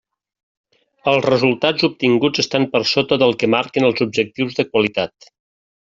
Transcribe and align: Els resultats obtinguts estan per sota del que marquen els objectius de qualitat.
Els 1.11 1.25
resultats 1.27 1.85
obtinguts 1.89 2.43
estan 2.45 2.65
per 2.73 2.83
sota 2.95 3.21
del 3.25 3.37
que 3.43 3.51
marquen 3.59 3.89
els 3.91 4.03
objectius 4.09 4.61
de 4.63 4.71
qualitat. 4.75 5.33